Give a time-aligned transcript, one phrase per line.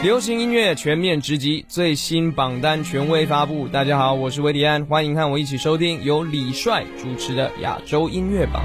[0.00, 3.66] 流行音乐全面直击，最新榜单权威发布。
[3.66, 8.62] 大家好，我是维迪安，欢迎和我一起收听由李帅主持的亚洲音乐榜。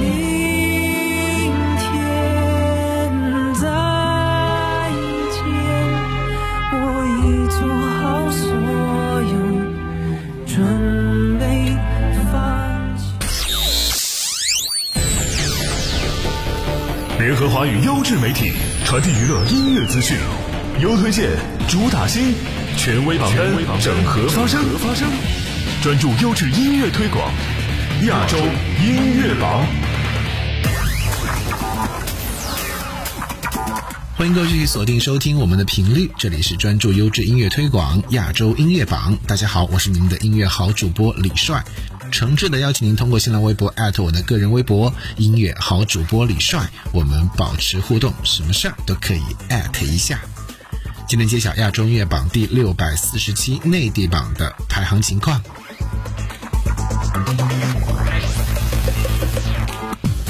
[0.00, 0.02] 明
[1.78, 3.70] 天在。
[6.72, 6.78] 我
[7.22, 7.58] 已做
[8.00, 8.50] 好所
[9.30, 9.38] 有
[10.46, 11.44] 准备，
[12.32, 12.34] 放
[12.98, 13.14] 弃
[17.20, 18.50] 联合华语优质媒体，
[18.84, 20.16] 传递娱乐音乐资讯，
[20.78, 21.30] 优推荐，
[21.66, 22.34] 主打新，
[22.76, 23.50] 权威榜单，
[23.80, 24.62] 整合发声，
[25.82, 27.32] 专注优质音乐推广，
[28.06, 29.66] 亚洲音乐榜。
[34.16, 39.16] 欢迎各位继续锁定收听我们的频率，这里是专注优质音乐推广亚洲音乐榜。
[39.26, 41.64] 大家好，我是你们的音乐好主播李帅。
[42.10, 50.20] 诚挚的邀请您通过新浪微博艾特我的个人微博“音乐好主播李帅”，我们保持互动，什么事儿都可以艾特一下。
[51.08, 55.40] 今天揭晓亚洲音乐榜第六百四十七内地榜的排行情况。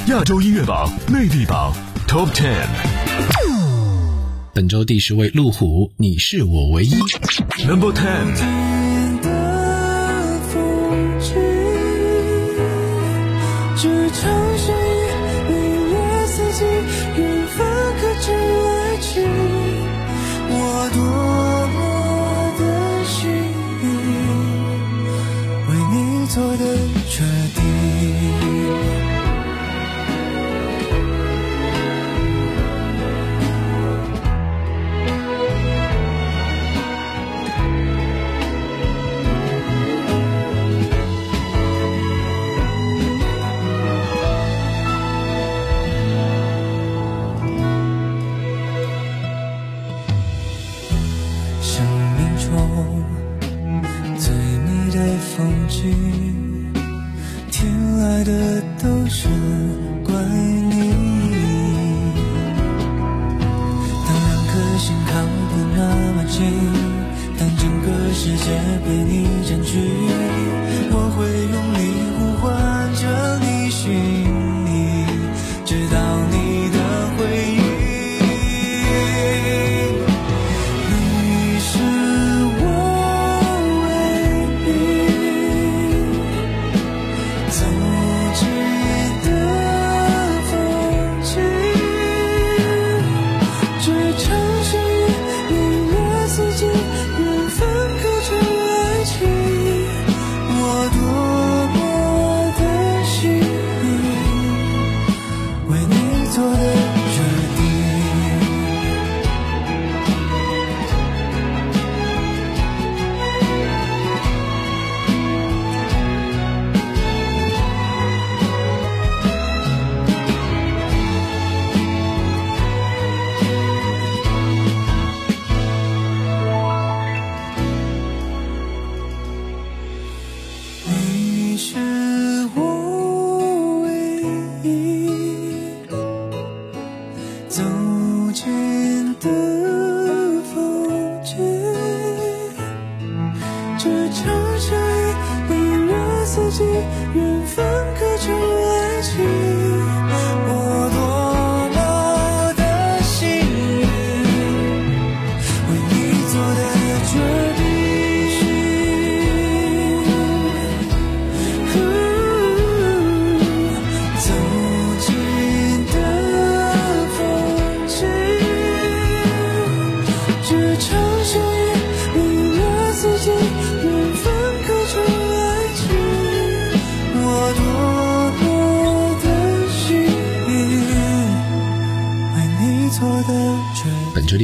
[0.07, 1.73] 亚洲音乐榜内地榜
[2.07, 2.67] Top Ten，
[4.53, 6.95] 本周第十位路虎，你是我唯一。
[7.65, 8.74] Number Ten。
[14.15, 14.74] 城市。
[68.45, 68.51] 界
[68.85, 70.64] 被你占据。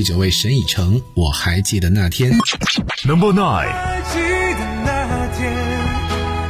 [0.02, 2.32] 第九位沈以诚，我还记得那天。
[3.06, 3.72] Number nine。
[3.72, 4.20] 还记
[4.56, 5.54] 得那天，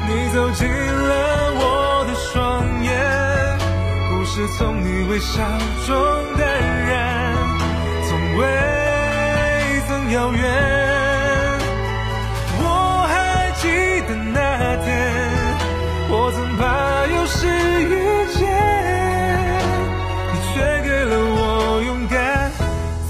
[0.08, 3.60] 你走进了我的双眼，
[4.10, 5.46] 故事从你微笑
[5.86, 5.94] 中
[6.38, 6.48] 淡
[6.88, 7.36] 然，
[8.08, 8.48] 从未
[9.90, 10.81] 曾遥远。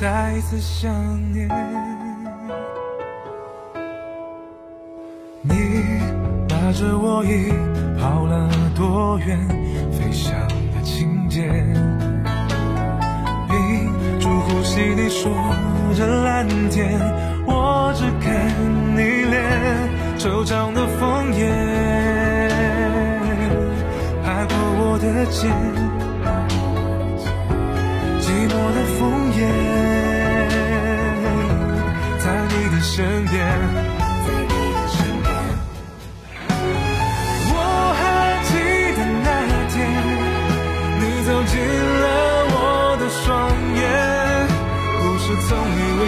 [0.02, 0.92] 再次想
[1.32, 1.48] 念，
[5.44, 5.54] 你
[6.50, 7.54] 拉着我已
[8.00, 9.38] 跑了多远？
[9.92, 11.48] 飞翔的情节，
[13.48, 14.82] 屏住呼吸。
[14.82, 15.32] 你说
[15.96, 17.00] 着蓝天，
[17.46, 18.34] 我只看
[18.96, 19.88] 你脸，
[20.18, 21.48] 惆怅的枫叶
[24.26, 25.52] 爬过我的肩，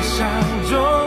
[0.03, 0.25] 你微笑
[0.69, 1.02] 中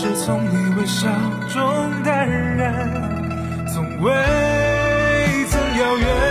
[0.00, 1.08] 是从你微笑
[1.52, 4.12] 中淡然，从未
[5.48, 6.27] 曾遥远。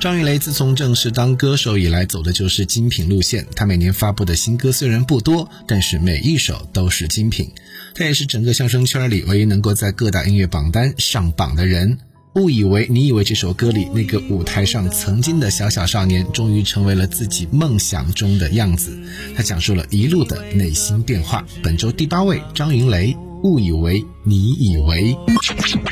[0.00, 3.44] 张云雷自从正式当歌手以来，走的就是精品路线。
[3.56, 7.50] 他每年发布的新歌虽然不多，但是每一首都是精品。
[7.96, 11.98] 他也是整个相声圈里唯一能够在各大音乐榜单上榜的人。
[12.36, 18.96] 误以为你以为这首歌里那个舞台上曾经的小小少年，终于成为了自己梦想中的样子。
[19.34, 21.44] 他讲述了一路的内心变化。
[21.60, 23.16] 本周第八位，张云雷。
[23.42, 25.16] 误以为你以为。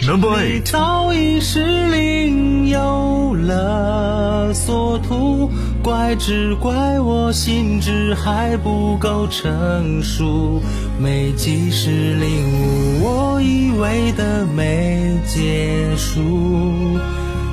[0.06, 5.50] Number 你 eight，早已失灵，有了所图，
[5.82, 10.60] 怪只怪我心智还不够成熟，
[11.00, 16.98] 没及时领悟我以为的没结束，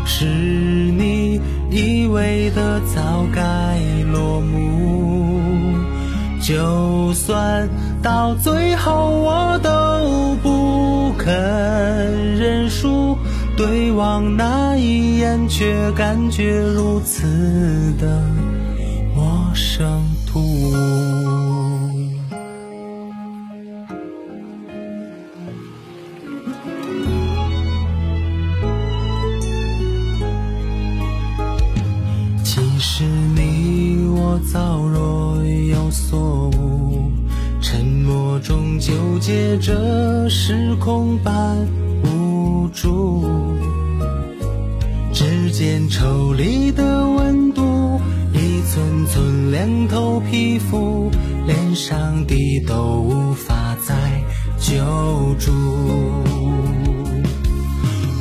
[0.05, 1.39] 是你
[1.71, 3.79] 以为的早该
[4.11, 5.41] 落幕。
[6.41, 7.69] 就算
[8.03, 11.33] 到最后我都不肯
[12.37, 13.17] 认输，
[13.55, 17.23] 对望那一眼，却感觉如此
[17.97, 18.21] 的
[39.25, 41.57] 借着时空般
[42.03, 43.23] 无助，
[45.13, 48.01] 指尖抽离的温度，
[48.33, 51.09] 一寸寸凉透皮肤，
[51.47, 53.95] 连上帝都无法再
[54.57, 54.75] 救
[55.39, 55.53] 助。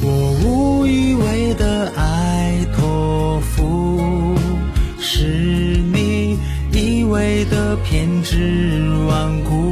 [0.04, 4.36] 我无以为的爱托付，
[5.00, 5.26] 是
[5.92, 6.38] 你
[6.72, 9.71] 以为的偏执顽固。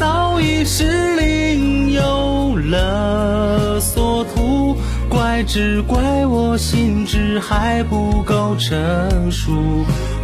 [0.00, 4.74] 早已是另，有了所图，
[5.10, 9.52] 怪只怪我心智还不够成熟，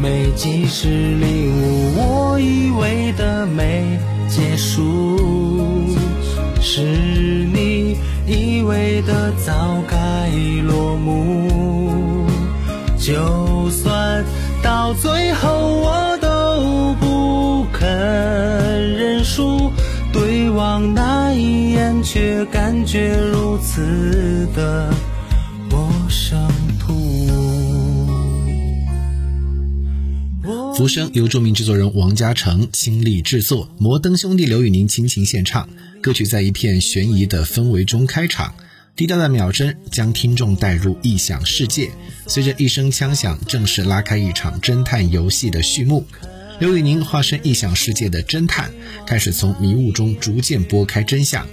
[0.01, 3.85] 没及时领悟我以为的没
[4.31, 5.19] 结束。
[6.59, 9.53] 是你以为的早
[9.87, 10.31] 该
[10.67, 12.27] 落幕，
[12.97, 14.25] 就算
[14.63, 15.51] 到最后
[15.83, 16.06] 我
[22.17, 24.91] 却感觉如此的
[25.69, 26.49] 陌生
[26.81, 28.09] 突兀。
[30.75, 35.69] 浮生由著名制作人王嘉诚倾力制作，摩登兄弟刘宇宁倾情献唱。
[36.01, 38.55] 歌曲在一片悬疑的氛围中开场，
[38.97, 41.91] 滴答的秒针将听众带入异想世界。
[42.27, 46.07] 随着一声枪响，正式拉开一场侦探游戏的序幕。
[46.61, 48.71] 刘宇宁化身异想世界的侦探，
[49.07, 51.47] 开始从迷雾中逐渐拨开真相。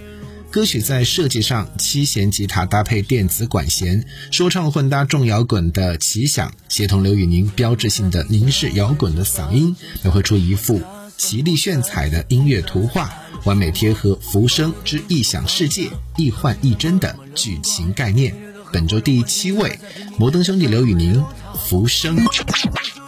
[0.54, 10.80] 歌曲在设计上，七弦吉他搭配电子管弦，说唱混搭重摇滚的奇想，协同刘宇宁标志性的凝视摇滚的嗓音，描绘出一幅
[11.18, 13.12] 奇丽炫彩的音乐图画，
[13.46, 18.36] 完美贴合《浮生之异想世界》一幻一真的剧情概念。
[18.72, 19.80] 本周第七位，
[20.20, 21.20] 摩登兄弟刘宇宁，
[21.68, 22.16] 《浮生》。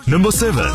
[0.08, 0.72] Number seven，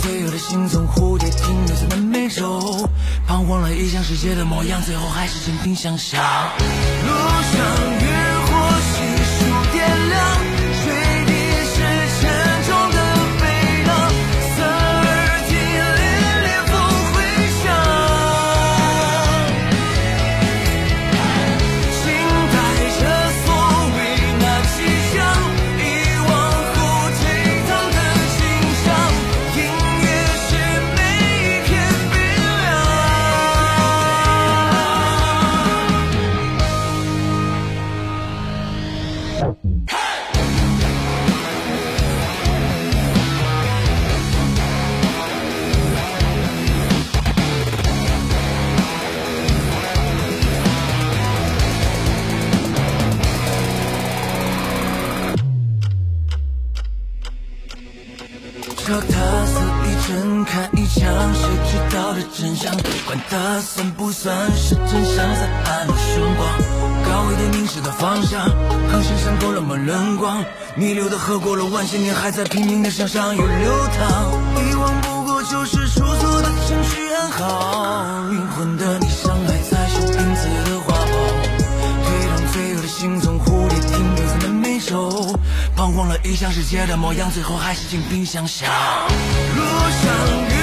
[0.00, 2.88] 脆弱的心从蝴蝶停留在南美洲，
[3.26, 6.22] 彷徨了一向世界的模样，最后还是静静想想。
[6.22, 7.87] 路上。
[58.88, 62.74] 靠它肆意睁开一枪，谁知道的真相？
[63.06, 66.48] 管它算不算是真相，在暗里寻光，
[67.04, 68.40] 高位的凝视的方向，
[68.90, 70.42] 航线闪过了么冷光？
[70.74, 74.32] 逆流的河过了万千年，还在拼命的向上游流淌。
[74.56, 78.24] 遗忘不过就是出错的程序暗号，
[85.98, 88.70] 忘了一向世界的模样，最后还是静听想象。
[89.56, 89.62] 路
[90.00, 90.57] 上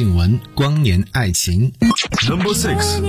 [0.00, 1.70] 第六位王靖雯，《光年爱情》。
[2.30, 3.00] Number six，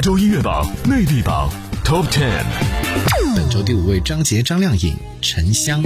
[0.00, 1.50] 亚洲音乐榜内地榜
[1.84, 2.42] Top Ten。
[3.36, 5.82] 本周第五位张杰、张靓颖，《沉香》。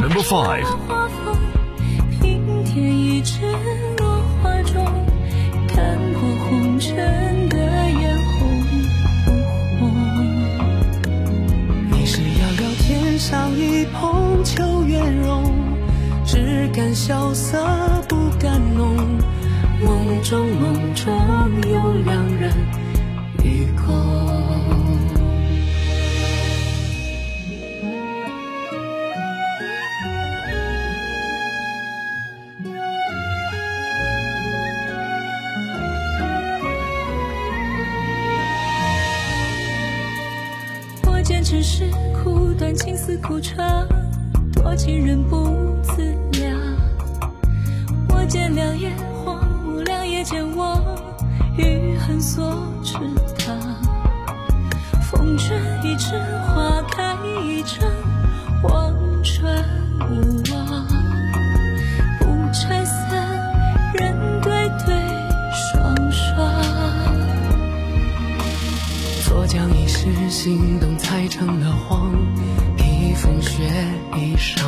[0.00, 1.36] Number Five，花风
[2.18, 3.42] 平添一枝
[3.98, 4.82] 落花中，
[5.68, 6.96] 看破红尘
[7.50, 7.58] 的
[7.90, 8.48] 眼红
[9.78, 9.92] 不红。
[11.90, 15.52] 你是遥遥天上一捧秋月颜容，
[16.24, 17.62] 只敢萧瑟
[18.08, 18.96] 不敢浓。
[19.84, 21.14] 梦中梦中
[21.70, 22.50] 有两人
[23.48, 23.86] 与共。
[41.06, 41.88] 我坚持是
[42.22, 43.86] 苦短，情丝苦长，
[44.52, 46.02] 多情人不自
[46.32, 46.54] 量。
[48.10, 48.92] 我见两眼
[55.38, 56.18] 风吹一枝
[56.48, 57.88] 花开一场，
[58.64, 58.92] 望
[59.22, 59.64] 穿
[60.10, 60.84] 无望。
[62.18, 63.24] 不拆散，
[63.94, 64.96] 人对对
[65.54, 66.52] 双双。
[69.28, 72.10] 左江一时心动，才成了谎。
[72.76, 73.62] 披风雪
[74.16, 74.60] 衣裳，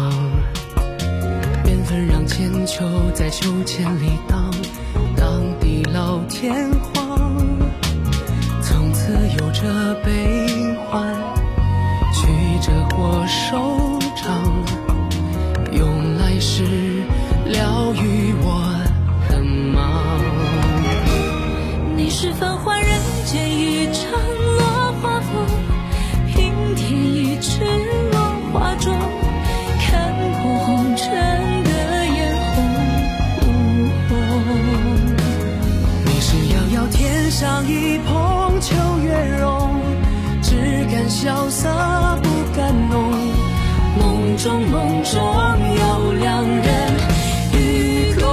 [1.64, 4.52] 缘分让千秋在秋千里荡，
[5.16, 7.18] 荡地老天荒。
[8.62, 10.39] 从此有着悲
[10.90, 11.19] 欢，
[41.20, 41.68] 敢萧瑟
[42.22, 43.10] 不敢弄。
[43.98, 45.20] 梦中梦中
[45.76, 46.94] 有良人
[47.52, 48.24] 与共。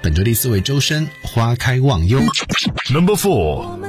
[0.00, 2.20] 本周第四位周深，花开忘忧。
[2.92, 3.81] Number four.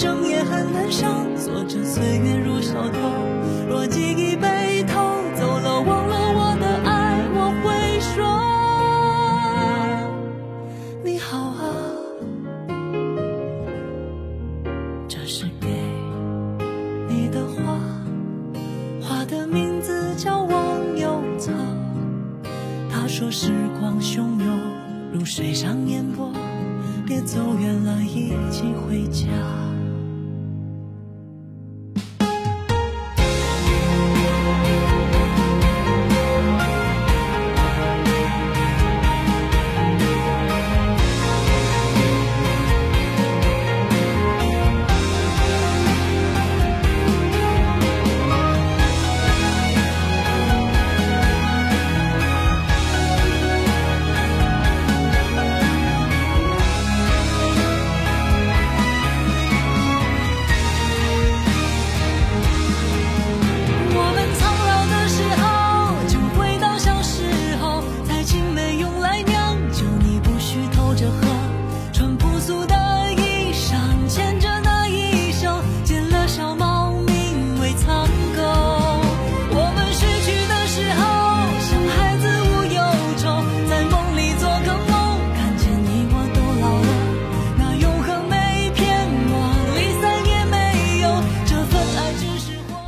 [0.00, 3.27] 反正也很难受，坐着岁月如小偷。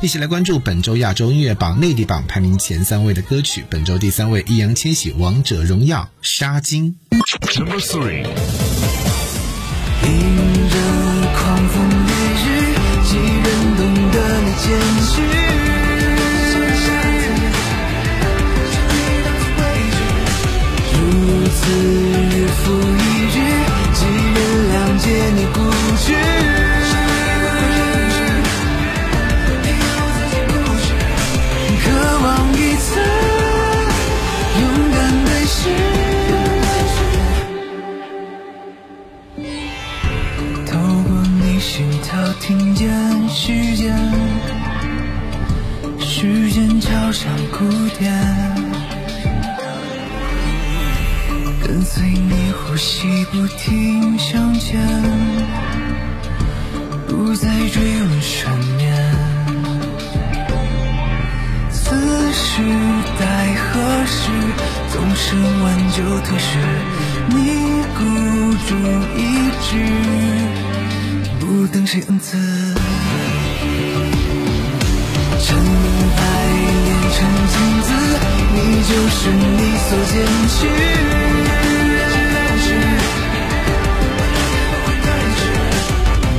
[0.01, 3.63] 一起来关注本周亚洲音乐榜内地榜排名前三位的歌曲。
[3.69, 6.95] 本周第三位，易烊千玺《王者荣耀》杀金。
[7.55, 8.25] Number three.
[10.03, 10.75] 迎着
[11.37, 12.49] 狂风烈日，
[13.05, 13.45] 几人
[13.77, 14.73] 懂得你坚
[15.05, 15.21] 持？
[20.97, 20.99] 如
[21.47, 21.61] 此
[22.31, 23.37] 日复一日，
[23.93, 24.01] 几
[24.33, 24.39] 人
[24.71, 25.59] 谅解你固
[25.99, 26.50] 执？
[42.31, 42.89] 我听见
[43.27, 43.93] 时间，
[45.99, 47.67] 时间敲响鼓
[47.99, 48.09] 点，
[51.61, 54.79] 跟随你呼吸，不停向前，
[57.05, 58.95] 不再追问身边。
[61.69, 62.61] 此时
[63.19, 64.31] 待何时，
[64.93, 66.49] 总是唱完就退却，
[67.27, 67.99] 你孤
[68.69, 68.71] 注
[69.19, 69.19] 一
[69.67, 69.69] 掷，
[71.41, 72.37] 不等谁恩赐。
[75.43, 76.21] 尘埃
[76.85, 77.17] 炼成
[77.51, 77.89] 金子，
[78.53, 80.13] 你就是你所坚
[80.47, 80.55] 持。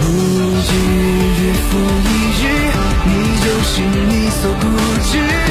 [0.00, 0.04] 不
[0.62, 0.70] 惧
[1.36, 1.70] 日复
[2.06, 2.44] 一日，
[3.04, 3.10] 你
[3.42, 4.62] 就是你所固
[5.10, 5.41] 执。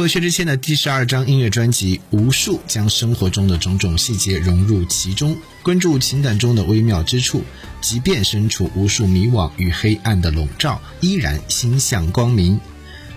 [0.00, 7.44] 作薛之谦的第十二张音乐专辑《无数》，将生活中的种种细节融入其中，关注情感中的微妙之处，
[7.82, 12.58] 即便身处无数迷惘与黑暗的笼罩，依然心向光明。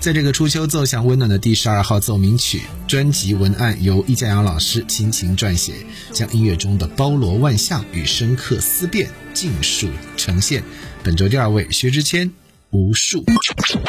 [0.02, 5.72] 在这个初秋奏响温暖的第十二号奏鸣曲，专辑文案由易家扬老师倾情撰写，
[6.12, 10.62] 将音乐中的包罗万象与深刻思辨尽数呈现。
[11.02, 12.28] 本周第二位，薛之谦，
[12.72, 13.24] 《无数》。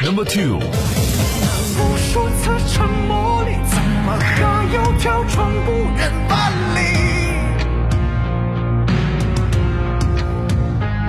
[0.06, 0.60] Number two，
[2.14, 6.78] 数次沉默里，怎么还有条船不愿搬离？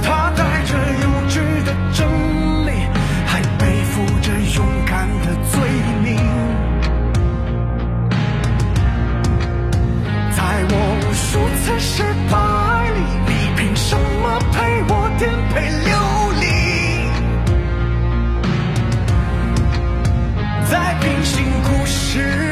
[0.01, 2.07] 他带着幼稚的真
[2.65, 2.71] 理，
[3.27, 5.61] 还背负着勇敢的罪
[6.03, 6.17] 名。
[10.31, 10.41] 在
[10.71, 12.33] 我无数次失败
[21.05, 22.44] 平行故事。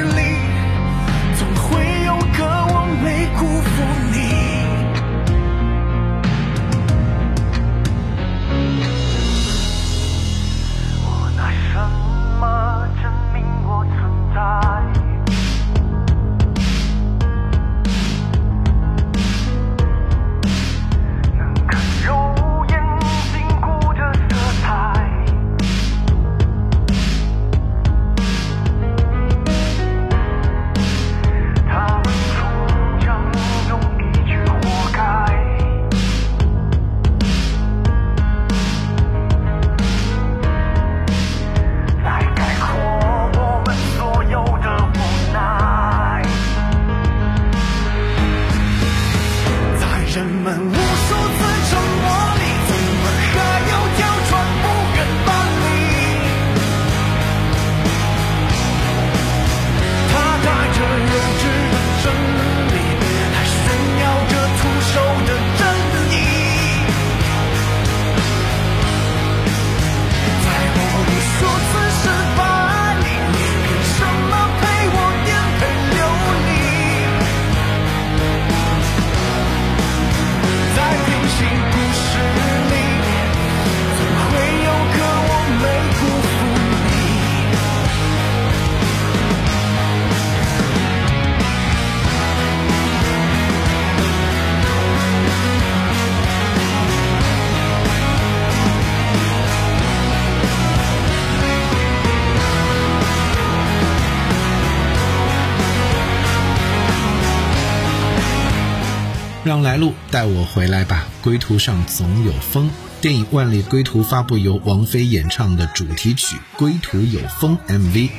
[109.44, 112.70] 让来路带我回来吧，归途上总有风。
[113.02, 118.10] 电影《万里归途》发布由王菲演唱的主题曲《归途有风》MV。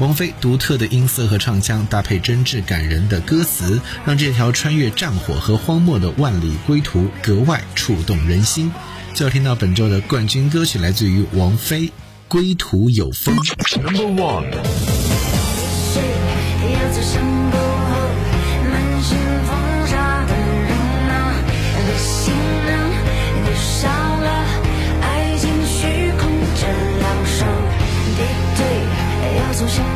[0.00, 8.72] 王菲独特的音色和唱腔搭配真挚感人的歌词，让这条穿越战火和荒漠的万里归途格外触动人心。
[9.14, 11.82] 就要听到本周的冠军歌曲，来自于王菲
[12.26, 13.36] 《归途有风》。
[13.80, 14.50] Number one，
[29.56, 29.95] 坐下